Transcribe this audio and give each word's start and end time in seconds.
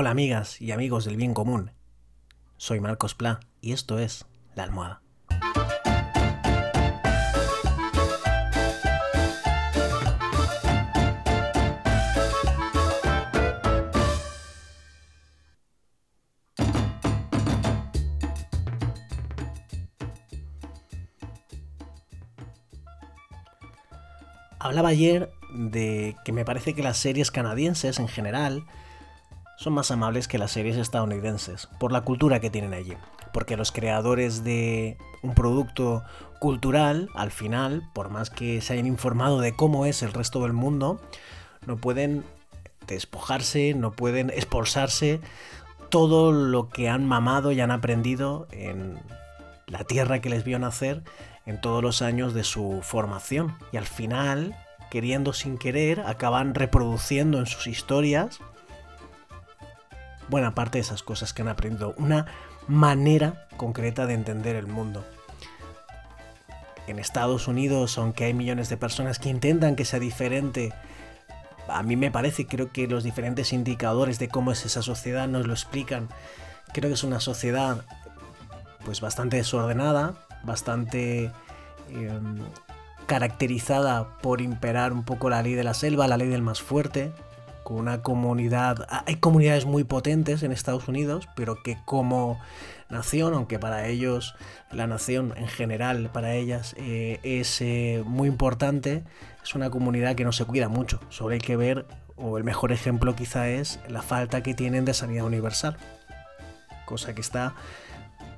Hola 0.00 0.10
amigas 0.10 0.62
y 0.62 0.70
amigos 0.70 1.04
del 1.06 1.16
bien 1.16 1.34
común. 1.34 1.72
Soy 2.56 2.78
Marcos 2.78 3.16
Pla 3.16 3.40
y 3.60 3.72
esto 3.72 3.98
es 3.98 4.26
La 4.54 4.62
Almohada. 4.62 5.02
Hablaba 24.60 24.90
ayer 24.90 25.32
de 25.52 26.14
que 26.24 26.30
me 26.30 26.44
parece 26.44 26.74
que 26.74 26.84
las 26.84 26.98
series 26.98 27.32
canadienses 27.32 27.98
en 27.98 28.06
general 28.06 28.64
son 29.58 29.72
más 29.72 29.90
amables 29.90 30.28
que 30.28 30.38
las 30.38 30.52
series 30.52 30.76
estadounidenses, 30.76 31.68
por 31.80 31.90
la 31.90 32.02
cultura 32.02 32.38
que 32.38 32.48
tienen 32.48 32.74
allí. 32.74 32.96
Porque 33.32 33.56
los 33.56 33.72
creadores 33.72 34.44
de 34.44 34.96
un 35.22 35.34
producto 35.34 36.04
cultural, 36.38 37.08
al 37.14 37.32
final, 37.32 37.82
por 37.92 38.08
más 38.08 38.30
que 38.30 38.60
se 38.60 38.74
hayan 38.74 38.86
informado 38.86 39.40
de 39.40 39.56
cómo 39.56 39.84
es 39.84 40.02
el 40.02 40.12
resto 40.12 40.42
del 40.42 40.52
mundo, 40.52 41.00
no 41.66 41.76
pueden 41.76 42.24
despojarse, 42.86 43.74
no 43.74 43.90
pueden 43.90 44.30
expulsarse 44.30 45.20
todo 45.88 46.30
lo 46.30 46.68
que 46.68 46.88
han 46.88 47.04
mamado 47.04 47.50
y 47.50 47.60
han 47.60 47.72
aprendido 47.72 48.46
en 48.52 48.96
la 49.66 49.82
tierra 49.82 50.20
que 50.20 50.30
les 50.30 50.44
vio 50.44 50.60
nacer 50.60 51.02
en 51.46 51.60
todos 51.60 51.82
los 51.82 52.00
años 52.00 52.32
de 52.32 52.44
su 52.44 52.78
formación. 52.82 53.56
Y 53.72 53.76
al 53.76 53.86
final, 53.86 54.54
queriendo 54.88 55.32
sin 55.32 55.58
querer, 55.58 56.00
acaban 56.00 56.54
reproduciendo 56.54 57.40
en 57.40 57.46
sus 57.46 57.66
historias 57.66 58.38
buena 60.28 60.54
parte 60.54 60.78
de 60.78 60.82
esas 60.82 61.02
cosas 61.02 61.32
que 61.32 61.42
han 61.42 61.48
aprendido, 61.48 61.94
una 61.96 62.26
manera 62.66 63.46
concreta 63.56 64.06
de 64.06 64.14
entender 64.14 64.56
el 64.56 64.66
mundo. 64.66 65.04
En 66.86 66.98
Estados 66.98 67.48
Unidos, 67.48 67.98
aunque 67.98 68.24
hay 68.24 68.34
millones 68.34 68.68
de 68.68 68.76
personas 68.76 69.18
que 69.18 69.28
intentan 69.28 69.76
que 69.76 69.84
sea 69.84 70.00
diferente, 70.00 70.72
a 71.68 71.82
mí 71.82 71.96
me 71.96 72.10
parece, 72.10 72.46
creo 72.46 72.72
que 72.72 72.86
los 72.86 73.04
diferentes 73.04 73.52
indicadores 73.52 74.18
de 74.18 74.28
cómo 74.28 74.52
es 74.52 74.64
esa 74.64 74.82
sociedad 74.82 75.28
nos 75.28 75.46
lo 75.46 75.52
explican. 75.52 76.08
Creo 76.72 76.88
que 76.88 76.94
es 76.94 77.04
una 77.04 77.20
sociedad 77.20 77.84
pues 78.84 79.00
bastante 79.00 79.36
desordenada, 79.36 80.14
bastante 80.44 81.30
em, 81.90 82.38
caracterizada 83.06 84.18
por 84.22 84.40
imperar 84.40 84.92
un 84.92 85.04
poco 85.04 85.28
la 85.28 85.42
ley 85.42 85.54
de 85.54 85.64
la 85.64 85.74
selva, 85.74 86.08
la 86.08 86.16
ley 86.16 86.28
del 86.28 86.42
más 86.42 86.62
fuerte, 86.62 87.12
con 87.68 87.76
una 87.76 88.00
comunidad... 88.00 88.86
Ah, 88.88 89.04
hay 89.06 89.16
comunidades 89.16 89.66
muy 89.66 89.84
potentes 89.84 90.42
en 90.42 90.52
Estados 90.52 90.88
Unidos, 90.88 91.28
pero 91.36 91.62
que 91.62 91.76
como 91.84 92.40
nación, 92.88 93.34
aunque 93.34 93.58
para 93.58 93.88
ellos 93.88 94.36
la 94.72 94.86
nación 94.86 95.34
en 95.36 95.48
general, 95.48 96.08
para 96.10 96.32
ellas 96.32 96.74
eh, 96.78 97.20
es 97.24 97.60
eh, 97.60 98.02
muy 98.06 98.26
importante, 98.26 99.04
es 99.42 99.54
una 99.54 99.68
comunidad 99.68 100.16
que 100.16 100.24
no 100.24 100.32
se 100.32 100.46
cuida 100.46 100.70
mucho. 100.70 100.98
Solo 101.10 101.34
hay 101.34 101.40
que 101.40 101.58
ver, 101.58 101.84
o 102.16 102.38
el 102.38 102.44
mejor 102.44 102.72
ejemplo 102.72 103.14
quizá 103.14 103.50
es 103.50 103.80
la 103.86 104.00
falta 104.00 104.42
que 104.42 104.54
tienen 104.54 104.86
de 104.86 104.94
sanidad 104.94 105.26
universal, 105.26 105.76
cosa 106.86 107.14
que 107.14 107.20
está 107.20 107.54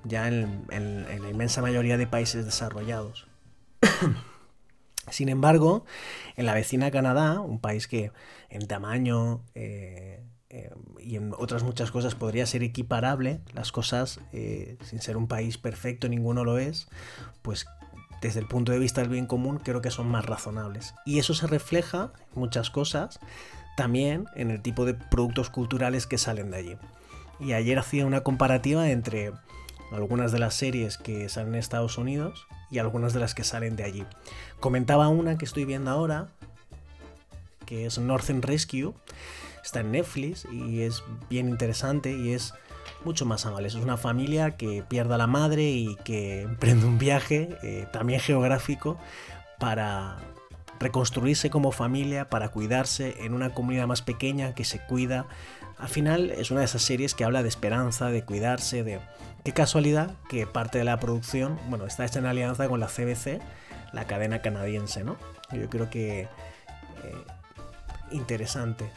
ya 0.02 0.26
en 0.26 0.66
la 1.22 1.30
inmensa 1.30 1.62
mayoría 1.62 1.96
de 1.96 2.08
países 2.08 2.44
desarrollados. 2.44 3.28
Sin 5.10 5.28
embargo, 5.28 5.84
en 6.36 6.46
la 6.46 6.54
vecina 6.54 6.90
Canadá, 6.90 7.40
un 7.40 7.60
país 7.60 7.86
que 7.86 8.12
en 8.48 8.66
tamaño 8.66 9.42
eh, 9.54 10.22
eh, 10.52 10.70
y 10.98 11.16
en 11.16 11.32
otras 11.38 11.62
muchas 11.62 11.92
cosas 11.92 12.16
podría 12.16 12.44
ser 12.44 12.64
equiparable, 12.64 13.40
las 13.54 13.70
cosas, 13.70 14.20
eh, 14.32 14.76
sin 14.82 15.00
ser 15.00 15.16
un 15.16 15.28
país 15.28 15.58
perfecto, 15.58 16.08
ninguno 16.08 16.44
lo 16.44 16.58
es, 16.58 16.88
pues 17.42 17.66
desde 18.20 18.40
el 18.40 18.46
punto 18.46 18.72
de 18.72 18.80
vista 18.80 19.00
del 19.00 19.10
bien 19.10 19.26
común 19.26 19.58
creo 19.58 19.80
que 19.80 19.92
son 19.92 20.08
más 20.08 20.26
razonables. 20.26 20.94
Y 21.06 21.20
eso 21.20 21.34
se 21.34 21.46
refleja 21.46 22.12
en 22.34 22.40
muchas 22.40 22.68
cosas, 22.68 23.20
también 23.76 24.26
en 24.34 24.50
el 24.50 24.60
tipo 24.60 24.84
de 24.84 24.94
productos 24.94 25.50
culturales 25.50 26.06
que 26.06 26.18
salen 26.18 26.50
de 26.50 26.56
allí. 26.56 26.76
Y 27.38 27.52
ayer 27.52 27.78
hacía 27.78 28.04
una 28.04 28.22
comparativa 28.22 28.90
entre 28.90 29.32
algunas 29.92 30.32
de 30.32 30.38
las 30.38 30.54
series 30.54 30.98
que 30.98 31.28
salen 31.28 31.54
en 31.54 31.60
Estados 31.60 31.98
Unidos 31.98 32.46
y 32.70 32.78
algunas 32.78 33.12
de 33.12 33.20
las 33.20 33.34
que 33.34 33.44
salen 33.44 33.76
de 33.76 33.84
allí. 33.84 34.06
Comentaba 34.60 35.08
una 35.08 35.38
que 35.38 35.44
estoy 35.44 35.64
viendo 35.64 35.90
ahora, 35.90 36.28
que 37.66 37.86
es 37.86 37.98
Northern 37.98 38.42
Rescue, 38.42 38.92
está 39.64 39.80
en 39.80 39.92
Netflix 39.92 40.46
y 40.50 40.82
es 40.82 41.02
bien 41.28 41.48
interesante 41.48 42.12
y 42.12 42.32
es 42.32 42.54
mucho 43.04 43.26
más 43.26 43.46
amable. 43.46 43.68
Es 43.68 43.74
una 43.74 43.96
familia 43.96 44.56
que 44.56 44.82
pierde 44.86 45.14
a 45.14 45.18
la 45.18 45.26
madre 45.26 45.70
y 45.70 45.96
que 46.04 46.42
emprende 46.42 46.86
un 46.86 46.98
viaje, 46.98 47.56
eh, 47.62 47.86
también 47.92 48.20
geográfico, 48.20 48.98
para 49.58 50.18
reconstruirse 50.78 51.50
como 51.50 51.72
familia, 51.72 52.30
para 52.30 52.48
cuidarse 52.48 53.24
en 53.24 53.34
una 53.34 53.52
comunidad 53.52 53.86
más 53.86 54.02
pequeña 54.02 54.54
que 54.54 54.64
se 54.64 54.80
cuida. 54.80 55.26
Al 55.80 55.88
final 55.88 56.30
es 56.30 56.50
una 56.50 56.60
de 56.60 56.66
esas 56.66 56.82
series 56.82 57.14
que 57.14 57.24
habla 57.24 57.42
de 57.42 57.48
esperanza, 57.48 58.10
de 58.10 58.22
cuidarse, 58.24 58.84
de 58.84 59.00
Qué 59.44 59.52
casualidad 59.52 60.10
que 60.28 60.46
parte 60.46 60.78
de 60.78 60.84
la 60.84 61.00
producción, 61.00 61.58
bueno, 61.70 61.86
está 61.86 62.04
hecha 62.04 62.18
en 62.18 62.26
alianza 62.26 62.68
con 62.68 62.78
la 62.78 62.88
CBC, 62.88 63.40
la 63.92 64.06
cadena 64.06 64.42
canadiense, 64.42 65.02
¿no? 65.02 65.16
Yo 65.50 65.70
creo 65.70 65.88
que 65.88 66.22
eh, 66.22 66.28
interesante. 68.10 68.90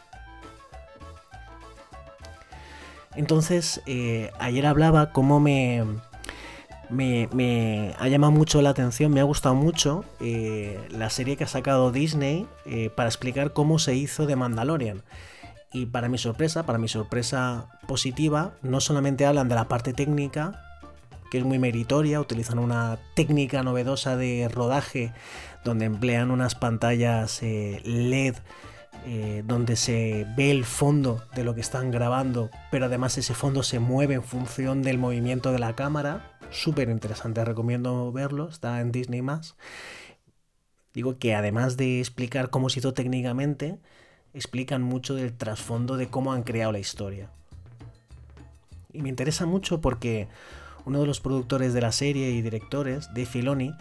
Entonces, 3.16 3.82
eh, 3.86 4.32
ayer 4.38 4.66
hablaba 4.66 5.14
cómo 5.14 5.40
me, 5.40 5.86
me, 6.90 7.96
ha 7.98 8.08
llamado 8.10 8.34
mucho 8.34 8.62
la 8.62 8.72
atención, 8.72 9.14
me 9.14 9.22
ha 9.22 9.24
gustado 9.24 9.56
mucho 9.56 10.04
eh, 10.20 10.78
la 10.90 11.10
serie 11.10 11.38
que 11.38 11.46
ha 11.46 11.48
sacado 11.48 11.92
Disney 11.92 12.48
para 12.96 13.08
explicar 13.08 13.54
cómo 13.54 13.80
se 13.80 13.96
hizo 13.96 14.26
de 14.26 14.36
Mandalorian. 14.36 15.04
Y 15.74 15.88
para 15.88 16.08
mi 16.08 16.18
sorpresa, 16.18 16.66
para 16.66 16.78
mi 16.78 16.88
sorpresa 16.88 17.68
positiva, 17.88 18.54
no 18.62 18.80
solamente 18.80 19.26
hablan 19.26 19.50
de 19.50 19.56
la 19.56 19.68
parte 19.68 19.94
técnica, 19.94 20.62
que 21.32 21.40
es 21.40 21.44
muy 21.44 21.58
meritoria, 21.58 22.20
utilizan 22.20 22.60
una 22.60 23.00
técnica 23.16 23.64
novedosa 23.64 24.16
de 24.16 24.48
rodaje 24.50 25.12
donde 25.64 25.86
emplean 25.86 26.30
unas 26.30 26.54
pantallas 26.54 27.42
eh, 27.42 27.82
LED 27.84 28.36
eh, 29.06 29.44
donde 29.46 29.76
se 29.76 30.26
ve 30.38 30.50
el 30.50 30.64
fondo 30.64 31.24
de 31.36 31.44
lo 31.44 31.54
que 31.54 31.60
están 31.60 31.92
grabando, 31.92 32.50
pero 32.72 32.86
además 32.86 33.18
ese 33.18 33.34
fondo 33.34 33.62
se 33.62 33.80
mueve 33.80 34.14
en 34.14 34.24
función 34.24 34.82
del 34.82 34.98
movimiento 34.98 35.52
de 35.52 35.60
la 35.60 35.76
cámara. 35.76 36.38
Súper 36.52 36.88
interesante, 36.88 37.44
recomiendo 37.44 38.14
verlo, 38.14 38.48
está 38.48 38.80
en 38.80 38.94
Disney 38.94 39.22
Digo 40.94 41.18
que 41.18 41.36
además 41.36 41.76
de 41.76 42.00
explicar 42.00 42.50
cómo 42.50 42.70
se 42.70 42.80
hizo 42.80 42.94
técnicamente, 42.94 43.80
explican 44.34 44.82
mucho 44.82 45.16
del 45.16 45.34
trasfondo 45.34 45.98
de 45.98 46.08
cómo 46.08 46.34
han 46.34 46.44
creado 46.44 46.72
la 46.72 46.80
historia. 46.80 47.30
Y 48.92 49.02
me 49.02 49.10
interesa 49.10 49.46
mucho 49.46 49.82
porque 49.82 50.28
uno 50.86 51.00
de 51.00 51.08
los 51.08 51.20
productores 51.20 51.74
de 51.74 51.82
la 51.82 51.92
serie 51.92 52.32
y 52.32 52.42
directores, 52.42 53.08
Dave 53.10 53.26
Filoni, 53.26 53.74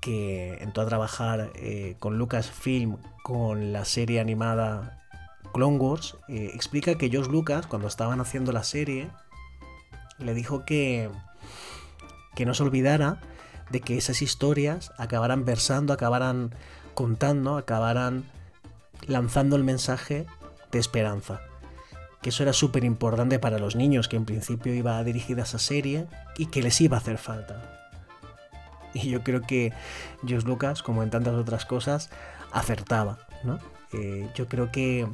que 0.00 0.58
entró 0.62 0.82
a 0.82 0.86
trabajar 0.86 1.50
eh, 1.56 1.96
con 1.98 2.18
Lucasfilm 2.18 2.96
con 3.22 3.72
la 3.72 3.84
serie 3.84 4.20
animada 4.20 5.04
Clone 5.52 5.78
Wars, 5.78 6.16
eh, 6.28 6.50
explica 6.54 6.96
que 6.96 7.10
George 7.10 7.30
Lucas, 7.30 7.66
cuando 7.66 7.88
estaban 7.88 8.20
haciendo 8.20 8.52
la 8.52 8.62
serie, 8.62 9.10
le 10.18 10.34
dijo 10.34 10.64
que, 10.64 11.10
que 12.34 12.46
no 12.46 12.54
se 12.54 12.62
olvidara 12.62 13.20
de 13.70 13.80
que 13.80 13.96
esas 13.96 14.22
historias 14.22 14.92
acabaran 14.96 15.44
versando, 15.44 15.92
acabaran 15.92 16.54
contando, 16.94 17.56
acabaran 17.56 18.24
lanzando 19.06 19.56
el 19.56 19.64
mensaje 19.64 20.26
de 20.72 20.78
esperanza. 20.78 21.40
Que 22.22 22.30
eso 22.30 22.42
era 22.42 22.52
súper 22.52 22.84
importante 22.84 23.38
para 23.38 23.58
los 23.58 23.76
niños, 23.76 24.08
que 24.08 24.16
en 24.16 24.24
principio 24.24 24.74
iba 24.74 25.02
dirigida 25.04 25.42
esa 25.42 25.58
serie 25.58 26.06
y 26.36 26.46
que 26.46 26.62
les 26.62 26.80
iba 26.80 26.96
a 26.96 27.00
hacer 27.00 27.18
falta. 27.18 27.62
Y 28.94 29.10
yo 29.10 29.22
creo 29.22 29.42
que 29.42 29.72
George 30.26 30.46
Lucas, 30.46 30.82
como 30.82 31.02
en 31.02 31.10
tantas 31.10 31.34
otras 31.34 31.66
cosas, 31.66 32.10
acertaba. 32.52 33.18
¿no? 33.44 33.58
Eh, 33.92 34.28
yo 34.34 34.48
creo 34.48 34.72
que 34.72 35.06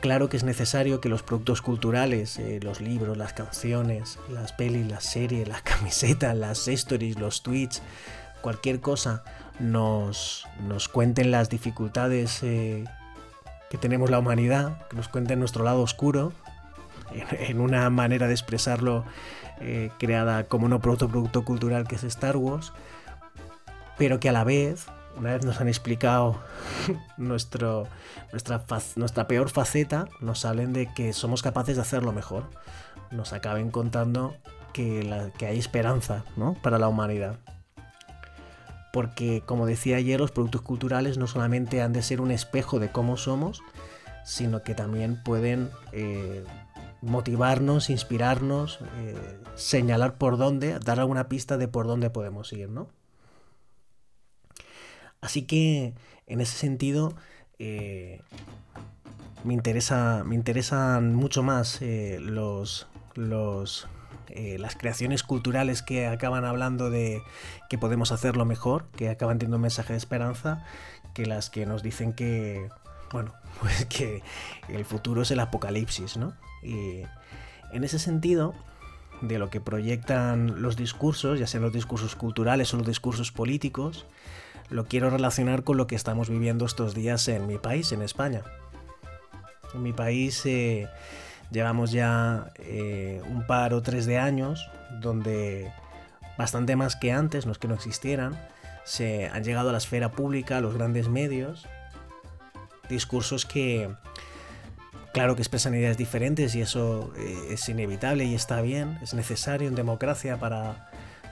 claro 0.00 0.28
que 0.28 0.36
es 0.36 0.44
necesario 0.44 1.00
que 1.00 1.08
los 1.08 1.22
productos 1.22 1.62
culturales, 1.62 2.38
eh, 2.38 2.58
los 2.62 2.80
libros, 2.80 3.16
las 3.16 3.32
canciones, 3.32 4.18
las 4.28 4.52
pelis, 4.52 4.86
las 4.88 5.04
series, 5.04 5.46
las 5.46 5.62
camisetas, 5.62 6.36
las 6.36 6.66
stories, 6.68 7.18
los 7.18 7.42
tweets, 7.42 7.82
cualquier 8.40 8.80
cosa 8.80 9.22
nos, 9.60 10.46
nos 10.66 10.88
cuenten 10.88 11.30
las 11.30 11.48
dificultades 11.48 12.42
eh, 12.42 12.84
que 13.68 13.78
tenemos 13.78 14.10
la 14.10 14.18
humanidad, 14.18 14.86
que 14.88 14.96
nos 14.96 15.08
cuenten 15.08 15.38
nuestro 15.38 15.62
lado 15.64 15.82
oscuro, 15.82 16.32
en, 17.12 17.60
una 17.60 17.88
manera 17.90 18.26
de 18.26 18.32
expresarlo 18.32 19.04
eh, 19.60 19.90
creada 19.98 20.44
como 20.44 20.68
no 20.68 20.80
producto, 20.80 21.44
cultural 21.44 21.86
que 21.86 21.96
es 21.96 22.04
Star 22.04 22.36
Wars, 22.36 22.72
pero 23.98 24.18
que 24.18 24.28
a 24.28 24.32
la 24.32 24.44
vez 24.44 24.86
una 25.16 25.32
vez 25.32 25.44
nos 25.44 25.60
han 25.60 25.68
explicado 25.68 26.40
nuestro, 27.16 27.86
nuestra, 28.32 28.64
nuestra 28.96 29.26
peor 29.26 29.50
faceta, 29.50 30.06
nos 30.20 30.44
hablen 30.44 30.72
de 30.72 30.92
que 30.94 31.12
somos 31.12 31.42
capaces 31.42 31.76
de 31.76 31.82
hacerlo 31.82 32.12
mejor. 32.12 32.44
Nos 33.10 33.32
acaben 33.32 33.70
contando 33.70 34.36
que, 34.72 35.32
que 35.36 35.46
hay 35.46 35.58
esperanza 35.58 36.24
¿no? 36.36 36.54
para 36.62 36.78
la 36.78 36.88
humanidad. 36.88 37.40
Porque, 38.92 39.42
como 39.46 39.66
decía 39.66 39.96
ayer, 39.96 40.18
los 40.18 40.32
productos 40.32 40.62
culturales 40.62 41.16
no 41.16 41.26
solamente 41.26 41.80
han 41.82 41.92
de 41.92 42.02
ser 42.02 42.20
un 42.20 42.30
espejo 42.30 42.80
de 42.80 42.90
cómo 42.90 43.16
somos, 43.16 43.62
sino 44.24 44.62
que 44.62 44.74
también 44.74 45.22
pueden 45.22 45.70
eh, 45.92 46.44
motivarnos, 47.00 47.90
inspirarnos, 47.90 48.80
eh, 48.98 49.38
señalar 49.54 50.18
por 50.18 50.36
dónde, 50.36 50.78
dar 50.78 51.00
alguna 51.00 51.28
pista 51.28 51.56
de 51.56 51.68
por 51.68 51.86
dónde 51.86 52.10
podemos 52.10 52.52
ir, 52.52 52.68
¿no? 52.68 52.88
Así 55.20 55.42
que, 55.42 55.94
en 56.26 56.40
ese 56.40 56.56
sentido, 56.56 57.14
eh, 57.58 58.22
me, 59.44 59.56
me 59.56 60.34
interesan 60.34 61.14
mucho 61.14 61.42
más 61.42 61.80
los, 61.80 62.88
los 63.14 63.88
eh, 64.28 64.58
las 64.58 64.76
creaciones 64.76 65.22
culturales 65.22 65.82
que 65.82 66.06
acaban 66.06 66.44
hablando 66.44 66.90
de 66.90 67.22
que 67.68 67.78
podemos 67.78 68.12
hacerlo 68.12 68.44
mejor, 68.44 68.86
que 68.96 69.08
acaban 69.08 69.38
teniendo 69.38 69.56
un 69.56 69.62
mensaje 69.62 69.92
de 69.92 69.98
esperanza, 69.98 70.64
que 71.14 71.26
las 71.26 71.50
que 71.50 71.66
nos 71.66 71.82
dicen 71.82 72.12
que, 72.12 72.68
bueno, 73.12 73.32
pues 73.60 73.86
que 73.86 74.22
el 74.68 74.84
futuro 74.84 75.22
es 75.22 75.30
el 75.30 75.40
apocalipsis, 75.40 76.16
¿no? 76.16 76.32
Y 76.62 77.02
en 77.72 77.84
ese 77.84 77.98
sentido, 77.98 78.54
de 79.20 79.38
lo 79.38 79.50
que 79.50 79.60
proyectan 79.60 80.62
los 80.62 80.76
discursos, 80.76 81.38
ya 81.38 81.46
sean 81.46 81.62
los 81.62 81.72
discursos 81.72 82.16
culturales 82.16 82.72
o 82.72 82.78
los 82.78 82.86
discursos 82.86 83.32
políticos, 83.32 84.06
lo 84.70 84.86
quiero 84.86 85.10
relacionar 85.10 85.64
con 85.64 85.76
lo 85.76 85.86
que 85.86 85.96
estamos 85.96 86.30
viviendo 86.30 86.64
estos 86.64 86.94
días 86.94 87.26
en 87.28 87.46
mi 87.46 87.58
país, 87.58 87.92
en 87.92 88.02
España. 88.02 88.42
En 89.74 89.82
mi 89.82 89.92
país 89.92 90.44
eh, 90.46 90.88
Llevamos 91.50 91.90
ya 91.90 92.52
eh, 92.56 93.20
un 93.28 93.46
par 93.46 93.74
o 93.74 93.82
tres 93.82 94.06
de 94.06 94.18
años 94.18 94.70
donde 95.00 95.72
bastante 96.38 96.76
más 96.76 96.96
que 96.96 97.12
antes, 97.12 97.44
no 97.44 97.52
es 97.52 97.58
que 97.58 97.68
no 97.68 97.74
existieran, 97.74 98.38
se 98.84 99.28
han 99.28 99.44
llegado 99.44 99.68
a 99.68 99.72
la 99.72 99.78
esfera 99.78 100.12
pública, 100.12 100.58
a 100.58 100.60
los 100.60 100.74
grandes 100.74 101.08
medios, 101.08 101.66
discursos 102.88 103.44
que, 103.44 103.90
claro 105.12 105.36
que 105.36 105.42
expresan 105.42 105.74
ideas 105.74 105.96
diferentes 105.96 106.54
y 106.54 106.62
eso 106.62 107.12
eh, 107.16 107.48
es 107.50 107.68
inevitable 107.68 108.24
y 108.24 108.34
está 108.34 108.60
bien, 108.62 108.98
es 109.02 109.12
necesario 109.14 109.68
en 109.68 109.74
democracia 109.74 110.38
para, 110.38 110.90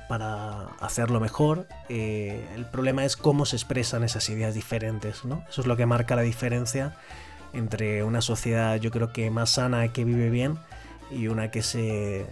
para 0.09 0.65
hacerlo 0.81 1.21
mejor. 1.21 1.67
Eh, 1.89 2.47
el 2.55 2.67
problema 2.67 3.05
es 3.05 3.17
cómo 3.17 3.47
se 3.47 3.57
expresan 3.57 4.05
esas 4.05 4.29
ideas 4.29 4.55
diferentes, 4.55 5.25
¿no? 5.25 5.45
Eso 5.49 5.61
es 5.61 5.67
lo 5.67 5.77
que 5.77 5.87
marca 5.87 6.17
la 6.17 6.23
diferencia 6.23 6.97
entre 7.53 8.03
una 8.05 8.21
sociedad 8.21 8.77
yo 8.77 8.91
creo 8.91 9.13
que 9.13 9.31
más 9.31 9.51
sana 9.51 9.93
que 9.93 10.05
vive 10.05 10.31
bien 10.31 10.59
y 11.11 11.29
una 11.29 11.51
que 11.51 11.63
se 11.63 12.27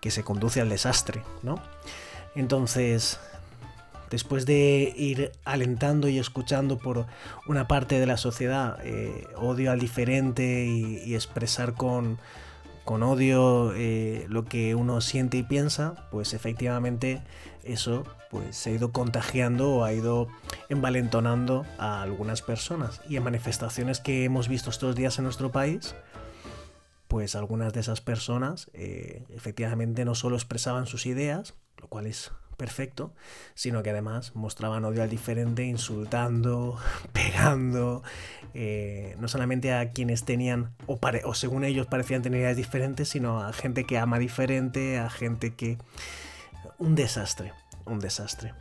que 0.00 0.10
se 0.10 0.24
conduce 0.24 0.60
al 0.60 0.68
desastre, 0.68 1.22
¿no? 1.42 1.62
Entonces, 2.34 3.20
después 4.10 4.46
de 4.46 4.92
ir 4.96 5.32
alentando 5.44 6.08
y 6.08 6.18
escuchando 6.18 6.76
por 6.76 7.06
una 7.46 7.68
parte 7.68 8.00
de 8.00 8.06
la 8.06 8.16
sociedad 8.16 8.78
eh, 8.84 9.28
odio 9.36 9.70
al 9.70 9.78
diferente 9.78 10.66
y, 10.66 11.14
expresar 11.14 11.74
con, 11.74 12.18
con 12.84 13.02
odio 13.02 13.72
eh, 13.74 14.26
lo 14.28 14.44
que 14.44 14.74
uno 14.74 15.00
siente 15.00 15.36
y 15.36 15.42
piensa, 15.42 16.08
pues 16.10 16.34
efectivamente 16.34 17.22
eso 17.64 18.04
pues 18.30 18.56
se 18.56 18.70
ha 18.70 18.72
ido 18.72 18.92
contagiando 18.92 19.70
o 19.70 19.84
ha 19.84 19.92
ido 19.92 20.28
envalentonando 20.68 21.66
a 21.78 22.02
algunas 22.02 22.42
personas. 22.42 23.00
Y 23.08 23.16
en 23.16 23.24
manifestaciones 23.24 24.00
que 24.00 24.24
hemos 24.24 24.48
visto 24.48 24.70
estos 24.70 24.96
días 24.96 25.18
en 25.18 25.24
nuestro 25.24 25.52
país, 25.52 25.94
pues 27.08 27.36
algunas 27.36 27.74
de 27.74 27.80
esas 27.80 28.00
personas 28.00 28.70
eh, 28.72 29.24
efectivamente 29.28 30.04
no 30.04 30.14
solo 30.14 30.36
expresaban 30.36 30.86
sus 30.86 31.04
ideas, 31.04 31.54
lo 31.76 31.88
cual 31.88 32.06
es 32.06 32.32
perfecto, 32.56 33.14
sino 33.54 33.82
que 33.82 33.90
además 33.90 34.34
mostraban 34.34 34.84
odio 34.84 35.02
al 35.02 35.10
diferente, 35.10 35.64
insultando, 35.64 36.78
pegando, 37.12 38.02
eh, 38.54 39.16
no 39.18 39.28
solamente 39.28 39.72
a 39.72 39.92
quienes 39.92 40.24
tenían, 40.24 40.74
o, 40.86 41.34
según 41.34 41.64
ellos 41.64 41.86
parecían 41.86 42.22
tener 42.22 42.40
ideas 42.40 42.56
diferentes, 42.56 43.08
sino 43.08 43.40
a 43.42 43.52
gente 43.52 43.84
que 43.84 43.98
ama 43.98 44.18
diferente, 44.18 44.98
a 44.98 45.10
gente 45.10 45.54
que 45.54 45.78
un 46.78 46.94
desastre, 46.94 47.52
un 47.86 47.98
desastre. 47.98 48.54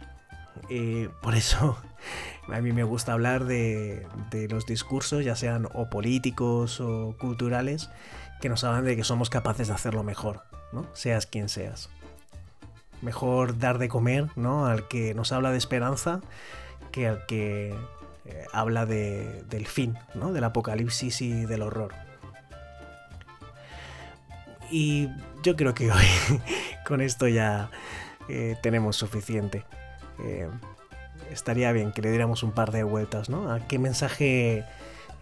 Y 0.69 1.07
por 1.21 1.35
eso 1.35 1.77
a 2.51 2.61
mí 2.61 2.71
me 2.71 2.83
gusta 2.83 3.13
hablar 3.13 3.45
de, 3.45 4.05
los 4.49 4.65
discursos, 4.65 5.23
ya 5.25 5.35
sean 5.35 5.67
o 5.73 5.89
políticos 5.89 6.79
o 6.81 7.15
culturales, 7.19 7.89
que 8.41 8.49
nos 8.49 8.63
hablan 8.63 8.85
de 8.85 8.95
que 8.95 9.03
somos 9.03 9.29
capaces 9.29 9.67
de 9.67 9.73
hacerlo 9.73 10.03
mejor, 10.03 10.43
¿no? 10.71 10.88
Seas 10.93 11.25
quien 11.25 11.49
seas. 11.49 11.89
Mejor 13.01 13.57
dar 13.57 13.77
de 13.77 13.89
comer, 13.89 14.27
¿no? 14.36 14.65
Al 14.65 14.88
que 14.88 15.13
nos 15.13 15.31
habla 15.31 15.51
de 15.51 15.57
esperanza 15.57 16.21
que 16.92 17.07
al 17.07 17.25
que 17.25 17.74
eh, 18.25 18.45
habla 18.53 18.86
del 18.86 19.65
fin, 19.65 19.98
¿no? 20.13 20.31
Del 20.31 20.44
apocalipsis 20.44 21.21
y 21.21 21.45
del 21.45 21.63
horror. 21.63 21.94
Y 24.69 25.09
yo 25.44 25.56
creo 25.56 25.74
que 25.74 25.92
hoy 25.92 26.06
con 26.88 27.01
esto 27.01 27.27
ya 27.27 27.69
eh, 28.30 28.56
tenemos 28.62 28.95
suficiente. 28.95 29.65
Eh, 30.24 30.48
estaría 31.31 31.71
bien 31.71 31.92
que 31.92 32.01
le 32.01 32.09
diéramos 32.09 32.44
un 32.44 32.51
par 32.51 32.71
de 32.71 32.83
vueltas, 32.83 33.30
¿no? 33.30 33.51
¿A 33.51 33.59
qué 33.68 33.80
mensaje, 33.80 34.65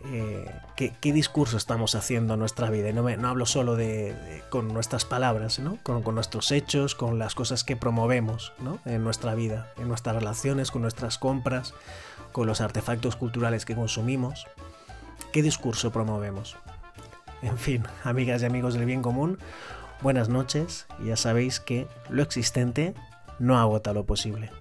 eh, 0.06 0.50
qué, 0.75 1.13
discurso 1.13 1.57
estamos 1.57 1.96
haciendo 1.96 2.34
en 2.34 2.40
nuestra 2.40 2.69
vida? 2.69 2.90
Y 2.90 2.94
no, 2.94 3.10
no 3.10 3.28
hablo 3.28 3.46
solo 3.46 3.75
de, 3.75 4.44
con 4.50 4.68
nuestras 4.69 5.06
palabras. 5.06 5.62
Con, 5.84 6.04
nuestros 6.16 6.51
hechos, 6.51 6.96
con 6.96 7.19
las 7.19 7.36
cosas 7.36 7.63
que 7.63 7.75
promovemos. 7.75 8.54
En 8.86 9.04
nuestra 9.04 9.36
vida, 9.36 9.72
en 9.78 9.88
nuestras 9.88 10.16
relaciones, 10.16 10.72
con 10.72 10.81
nuestras 10.81 11.18
compras, 11.18 11.74
con 12.31 12.48
los 12.48 12.62
artefactos 12.62 13.16
culturales 13.16 13.66
que 13.66 13.75
consumimos. 13.75 14.48
¿Qué 15.31 15.42
discurso 15.44 15.92
promovemos? 15.92 16.56
En 17.42 17.57
fin, 17.57 17.84
amigas 18.04 18.42
y 18.42 18.45
amigos 18.45 18.74
del 18.74 18.86
bien 18.86 19.02
común, 19.02 19.38
buenas 20.02 20.30
noches 20.30 20.88
ya 21.04 21.16
sabéis 21.16 21.60
que 21.60 21.88
lo 22.10 22.24
existente 22.24 22.94
no 23.38 23.57
agota 23.57 23.94
lo 23.94 24.06
posible. 24.06 24.52